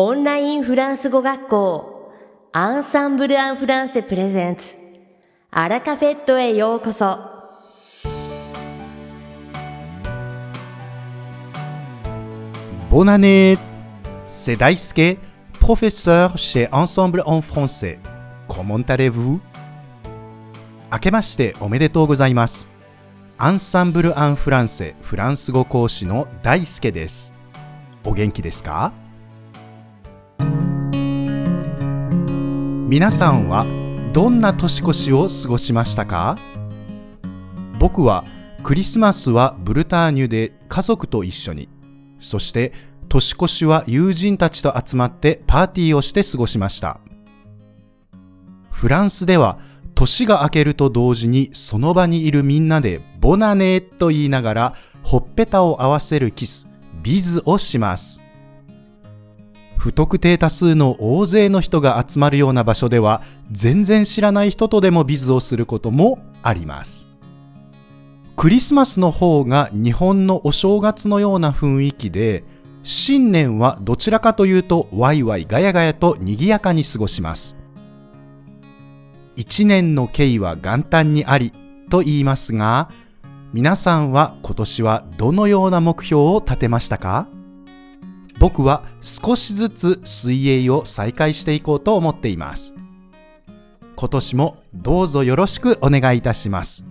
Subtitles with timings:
[0.00, 2.12] オンラインフランス語学校
[2.52, 4.76] アンサンブル・アン・フランセプレゼンツ
[5.50, 7.18] アラカフェットへようこそ
[12.88, 13.58] ボナネ
[14.24, 15.18] C'est Daisuke,
[15.58, 17.98] professeur chez Ensemble en français.
[18.46, 19.40] Comment allez-vous?
[20.92, 22.70] 明けましておめでとうございます。
[23.36, 27.32] アンサンブル・アン・フランセフランス語講師の大輔です。
[28.04, 28.92] お元気ですか
[32.88, 33.66] 皆さんは
[34.14, 36.38] どんな年越しを過ごしましたか？
[37.78, 38.24] 僕は
[38.62, 41.68] クリスマスはブルターニュで家族と一緒に、
[42.18, 42.72] そして
[43.10, 46.98] 年越しは友人たちと集まってパーティーをして過ごしました。
[48.70, 49.58] フランスでは
[49.94, 56.70] 年が明けると同時にその場にいるみんなでボナネーと言いながらほっぺたを合わせるキス、
[57.02, 58.22] ビズをします。
[59.78, 67.08] 不特定多数の大勢の人が集まるような場所では全然知らない人とでもビズをすることもあります。
[68.36, 72.44] クリスマスの方が日本のお正月のような雰囲気で
[72.82, 77.56] 新年はどちらかというとワイワイガヤガヤと賑やかに過ごします。
[79.36, 81.52] 一年の経緯は元旦にあり
[81.88, 82.90] と言いますが、
[83.52, 87.28] 皆さんは今年はどのような目標を立てましたか？
[88.38, 92.74] 僕は少しずつ水泳を再開していこうと思っています。
[93.96, 96.84] 今年もどうぞよろしくお願いいたします。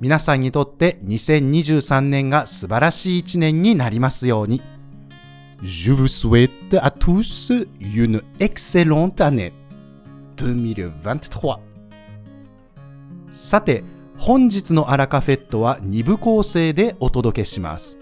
[0.00, 4.62] 皆さんにとって2023年が素晴らしい一年になりますように。
[5.62, 9.52] Je vous souhaite à tous une excellente année
[10.36, 11.58] 2023
[13.30, 13.84] さて、
[14.18, 17.98] 本日のアラカフェットは2部構成でお届けします。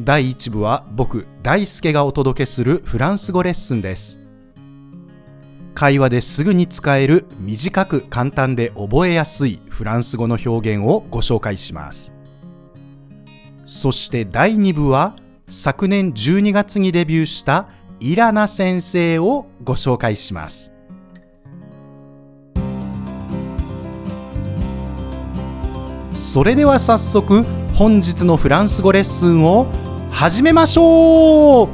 [0.00, 4.18] 第1部は僕、大輔がお届けするフランス語レッスンです。
[5.72, 12.12] 会話ですぐに使える短く簡単で覚えやすいフランス語の表現をご紹介します。
[13.64, 15.14] そして第2部は
[15.46, 17.68] 昨年12月にデビューした
[18.00, 20.74] イラナ先生をご紹介します。
[26.12, 27.44] それでは早速
[27.74, 29.66] 本日のフランス語レッスンを
[30.14, 31.68] 始めましょう。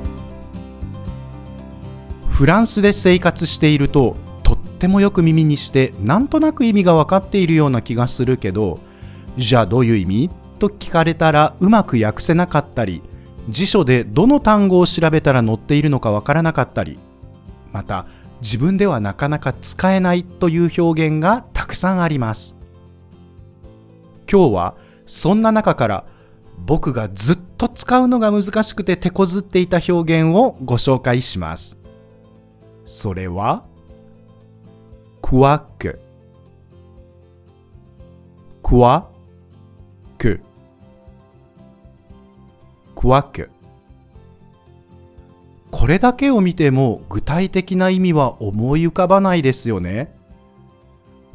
[2.31, 8.81] フランスで生活しているととってもよく耳にしてなんとなく意味が分かっているような気がするけど
[9.37, 10.31] じゃあどういう意味？
[10.59, 13.03] と聞かれたらうまく訳せなかったり
[13.51, 16.99] 辞書でどの単語を調べたら載っているのか分からなかったり
[17.73, 18.07] また
[18.41, 22.57] 自分ではなかなか使えないという表現がたくさんあります。
[24.33, 26.07] 今日はそんな中から
[26.59, 31.79] 僕がずっと使うのが難しくて手こずっていた表現をご紹介します。
[32.87, 33.67] それは、
[35.21, 36.01] クワク。
[38.63, 39.11] クワ
[40.17, 40.41] ク。
[42.95, 43.51] クワク。
[45.71, 50.17] これだけを見ても具体的な意味は思い浮かばないですよね。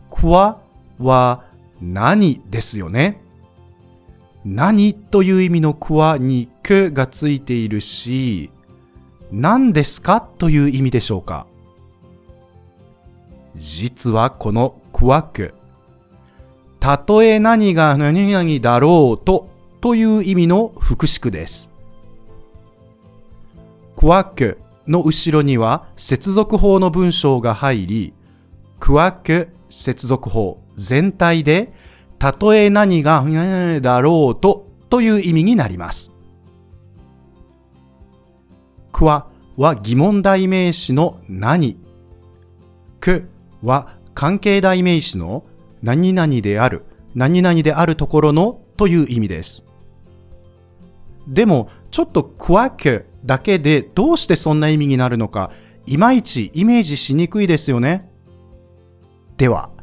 [0.09, 0.59] クワ
[0.97, 1.43] は
[1.79, 3.21] 何ですよね？
[4.45, 8.51] 何という意味のクワにくがついているし、
[9.31, 11.47] 何ですかという意味でしょうか
[13.55, 15.55] 実はこのクワク、
[16.79, 19.49] たとえ何が何々だろうと
[19.81, 21.71] という意味の副詞句です。
[23.95, 28.13] クワクの後ろには接続法の文章が入り、
[28.79, 31.73] クワク接続法全体で
[32.25, 33.23] たとえ何が
[33.81, 36.11] だろうとという意味になります。
[38.91, 39.27] くわ
[39.57, 41.77] は疑問代名詞の何。
[42.99, 43.29] く
[43.61, 45.45] は関係代名詞の
[45.83, 49.67] 何々である、何々であるところのという意味です。
[51.27, 55.51] でも、ちょっとクワクだけでどうしてそんな意味になるのか、
[55.85, 58.09] いまいちイメージしにくいですよね。
[59.37, 59.74] では、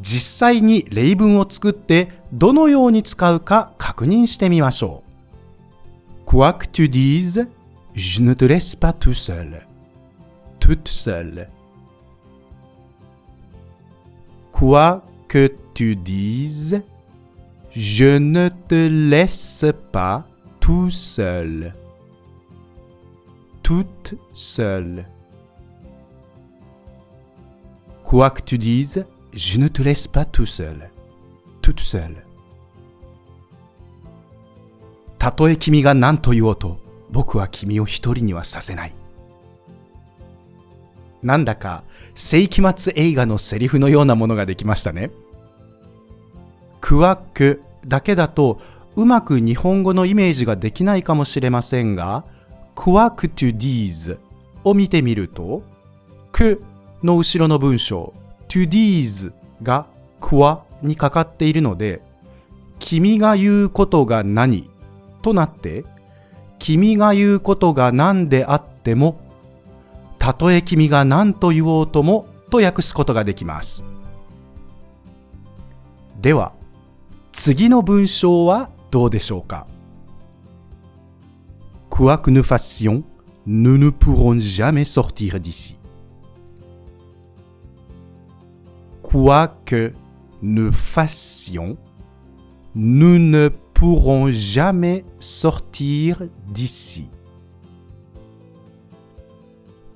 [0.00, 5.08] 実際に例文を作ってどのように使うか確認してみましょう。
[6.24, 7.46] Quoi que tu dises,
[7.94, 9.66] je ne te laisse pas tout seul.
[10.60, 11.48] Toute seule.
[14.52, 16.82] Quoi que tu dises,
[17.70, 20.26] je ne te laisse pas
[20.60, 21.74] tout seul.
[23.62, 25.06] Toute seule.
[28.04, 30.90] Quoi que tu dises, je ne te laisse pas tout seul.
[31.62, 32.16] Tout seul.
[35.18, 36.78] たとえ君が何と言おうと、
[37.10, 38.94] 僕は君を一人にはさせない。
[41.22, 41.82] なんだか
[42.14, 45.10] 世紀末映画のセリフのようなものができましたね。
[46.80, 48.60] クワックだけだと
[48.94, 52.24] うまく日本語のイメージができないかもしれませんが、
[52.74, 54.20] quoi que tu dises
[54.64, 55.62] を見てみると、
[56.32, 56.62] ク
[57.02, 58.12] の後ろの文章、
[58.48, 59.86] トゥディーズが
[60.20, 62.00] クワにかかっているので、
[62.78, 64.70] 君が言うことが何
[65.22, 65.84] となって、
[66.58, 69.20] 君が言うことが何であっても、
[70.18, 73.84] たとえ君が何と言おうともと訳すことができます。
[76.20, 76.52] では、
[77.32, 79.66] 次の文章はどうでしょうか
[81.90, 83.02] ？Quoi que nous fassions,
[83.46, 85.77] nous ne pourrons jamais sortir d'ici.
[89.10, 89.94] Quoi que
[90.42, 91.78] nous fassions,
[92.74, 97.08] nous ne pourrons jamais sortir d'ici.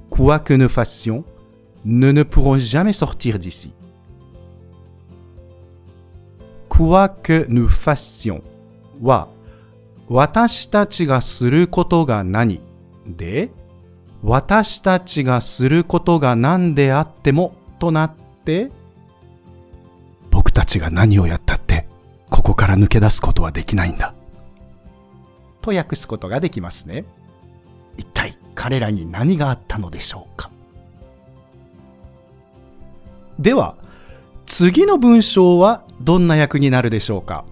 [0.09, 1.25] Quoi que nous fassions,
[1.85, 3.75] nous ne pourrons jamais sortir d'ici.
[6.71, 8.43] Quoi que nous fassions
[9.03, 9.29] は
[10.09, 12.63] 私たちがすることが何
[13.07, 13.51] で
[14.23, 18.15] 私たちがすることが何であってもとなっ
[18.47, 18.71] て
[20.73, 21.87] ちが何をやったって
[22.31, 24.15] ここから抜け出すことはできないんだ
[25.61, 27.05] と訳すことができますね
[27.99, 30.51] 一体彼らに何があったのでしょうか
[33.39, 33.77] では
[34.47, 37.45] 次の文章はどんな役になるでしょうか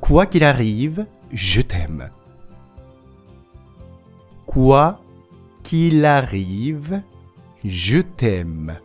[0.00, 2.10] Quoi qu'il arrive, je t'aime.
[4.46, 4.98] Quoi
[5.62, 7.02] qu'il arrive,
[7.64, 8.80] je t'aime.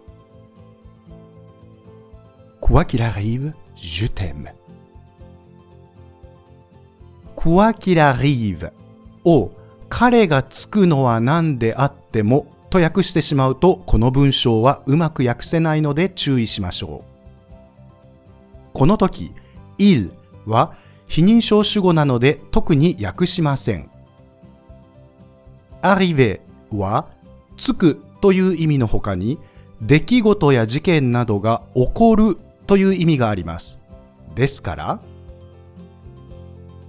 [2.66, 4.50] Quoi qu'il arrive, je t'aime.
[7.36, 8.72] Quoi qu'il arrive
[9.24, 9.52] を
[9.88, 17.54] 彼がつくのは何であってもと訳してしまうとこの文章はうまく訳せないので注意しましょう。
[18.74, 19.32] この時、
[19.78, 20.12] il
[20.48, 20.74] は
[21.08, 23.92] 非認証主語なので特に訳しません。
[25.84, 26.40] arrive
[26.72, 27.10] は、
[27.58, 29.38] つくという意味の他に、
[29.84, 33.80] 出来事や事件などが起こるという意味があります。
[34.34, 35.00] ですから、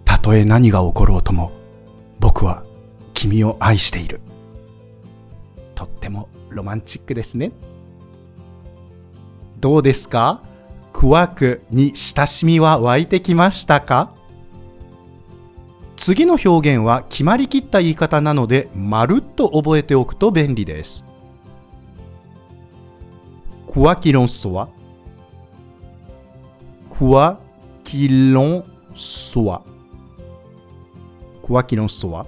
[0.04, 1.52] たとえ何が起ころうとも、
[2.18, 2.64] 僕は
[3.14, 4.20] 君を愛している。
[5.74, 7.52] とってもロマンチックですね。
[9.60, 10.42] どうですか？
[10.92, 14.10] クワクに親しみは湧いてきましたか？
[15.96, 21.04] 次の表現は決まりきった言い方なのでまるっと覚えておくと便利です。
[23.66, 24.68] Quoi qu'il en soit
[26.98, 27.38] Quoi
[27.84, 28.64] qu'il en
[28.94, 29.62] soit
[31.42, 32.26] Quoi qu'il en soit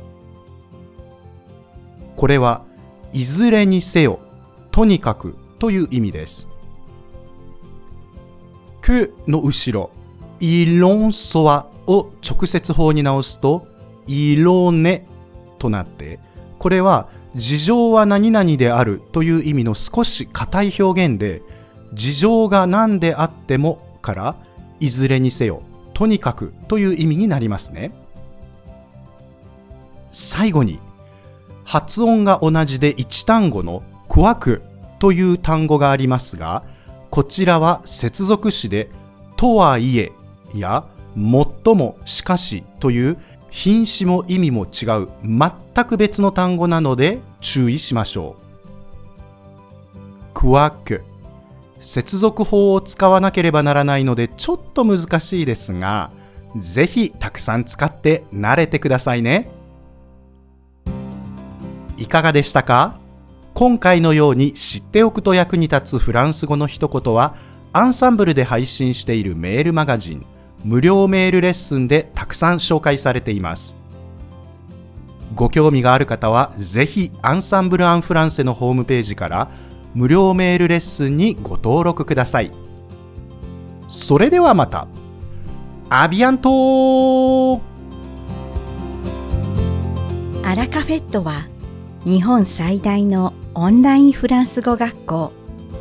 [2.17, 2.65] これは
[3.13, 4.19] いずれにせよ
[4.71, 6.47] とにかくという意味です。
[8.81, 9.91] くの後ろ、
[10.41, 13.67] イロンソワを直接法に直すと、
[14.07, 15.07] イロネ
[15.59, 16.19] となって、
[16.59, 21.43] これは事情は何々であるという意味の少し硬い表現で、
[21.93, 24.37] 事情が何であってもから
[24.81, 25.63] いずれにせよ、
[25.95, 27.93] とにかくという意味になりますね。
[30.11, 30.81] 最後に、
[31.65, 34.63] 発音が同じで一単語のクワク
[34.99, 36.63] という単語がありますが、
[37.11, 38.91] こちらは接続詞で、
[39.37, 40.13] とはいえ
[40.55, 43.19] や、最もしかしという
[43.51, 48.49] 品詞も意味も違う全く別の単語なので注意しましょう。
[50.35, 51.03] クワク。
[51.81, 56.11] 接続法を使わなければならないのでちょっと難しいですが、
[56.57, 59.49] ぜひたくさん使って慣れてくださいね。
[61.97, 62.99] いかがでしたか？
[63.55, 67.35] 今回のように知っておくと役に立つフランス語の一言は、
[67.73, 70.25] アンサンブルで配信しているメールマガジン、
[70.65, 73.77] 無料メールレッスンでたくさん紹介されています。
[75.35, 79.49] ご興味がある方は、ぜひアンサンブル・アン・フランセのホームページから
[79.95, 82.53] 無料メールレッスンにご登録ください。
[83.89, 84.87] それではまた。
[85.91, 87.63] アビアント
[90.45, 91.47] アラカフェットは
[92.05, 95.33] 日本最大のオンラインフランス語学校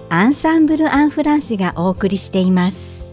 [0.10, 3.12] アンサンブル・アン・フランスがお送りしています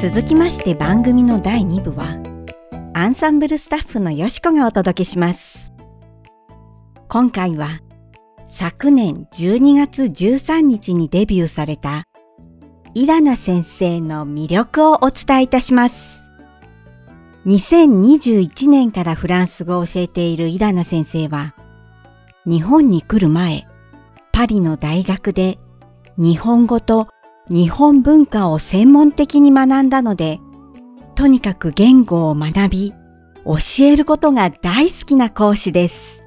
[0.00, 2.04] 続きまして番組の第2部は
[2.94, 5.63] アンサンブルスタッフのよしこがお届けします
[7.14, 7.78] 今回は
[8.48, 12.08] 昨年12月13日にデビューされた
[12.94, 16.24] イラナ先生の魅力をお伝えいたします
[17.46, 21.54] 2021年からフランス語を教えているイラナ先生は、
[22.46, 23.68] 日本に来る前、
[24.32, 25.58] パリの大学で
[26.16, 27.06] 日本語と
[27.48, 30.40] 日本文化を専門的に学んだので、
[31.14, 32.92] とにかく言語を学び、
[33.44, 36.23] 教えることが大好きな講師です。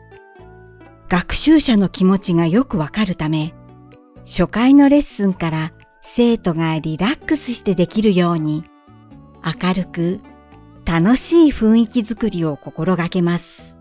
[1.10, 3.54] 学習者の気持ちがよくわかるため、
[4.26, 5.72] 初回のレッスンから
[6.02, 8.64] 生徒がリラックスしてできるように、
[9.44, 10.20] 明るく
[10.86, 13.78] 楽しい雰囲気づくりを心がけます。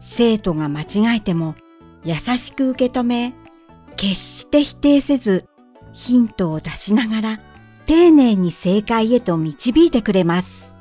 [0.00, 1.56] 生徒が間違えても
[2.04, 3.34] 優しく受け止め、
[3.96, 5.48] 決して否定せず
[5.92, 7.40] ヒントを出しながら
[7.86, 10.72] 丁寧に正解へと導いてくれます。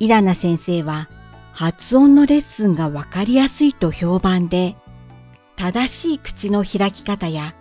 [0.00, 1.08] イラナ先生は
[1.52, 4.74] 発音のレッスンがわかりやすいと評判で、
[5.56, 7.54] 正しい口の開き方や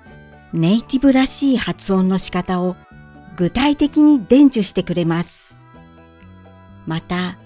[0.53, 2.75] ネイティブらしい発音の仕方を
[3.36, 5.55] 具体的に伝授してくれます。
[6.88, 7.38] また、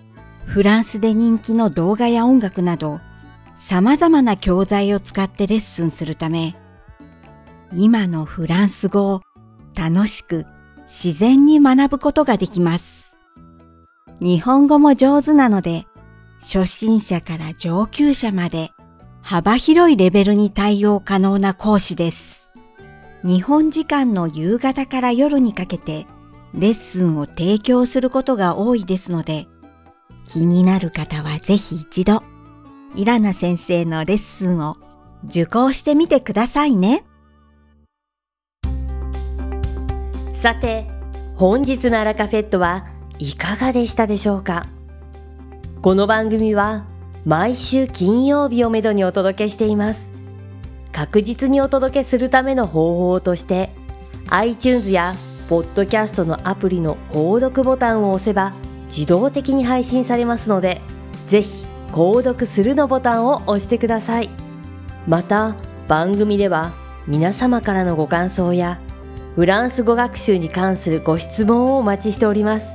[0.45, 2.99] フランスで人気の動画や音楽など、
[3.57, 6.55] 様々な教材を使ってレッスンするため、
[7.73, 9.21] 今のフランス語を
[9.75, 10.45] 楽しく
[10.87, 13.15] 自然に学ぶことができます。
[14.19, 15.87] 日本語も上手なので、
[16.45, 18.69] 初心者から上級者まで
[19.23, 22.47] 幅広いレベルに対応可能な講師です。
[23.23, 26.05] 日本時間の夕方から夜にかけて
[26.53, 29.47] レッスンを提供することが多いですので、
[30.27, 32.21] 気になる方はぜひ一度、
[32.93, 34.77] イラナ先生のレッスンを
[35.25, 37.03] 受講してみてくださいね。
[40.35, 40.87] さて、
[41.35, 42.85] 本日のアラカフェットは
[43.17, 44.67] いかがでしたでしょうか？
[45.86, 46.84] この番組は
[47.27, 50.10] 毎週金曜日をめどにお届けしています。
[50.92, 53.70] 確実にお届けするための方法として
[54.30, 55.13] iTunes や
[55.48, 60.82] ポッドキャストのアプリの購読ボタンを押せば自動的に配信されますので、
[61.27, 64.32] ぜひ購読するのボタンを押してください。
[65.08, 65.56] また、
[65.88, 66.72] 番組では
[67.06, 68.80] 皆様からのご感想や
[69.36, 72.75] フランス語学習に関するご質問をお待ちしております。